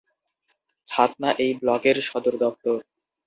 ছাতনা 0.87 1.29
এই 1.43 1.51
ব্লকের 1.59 1.97
সদর 2.01 2.33
দফতর। 2.41 2.77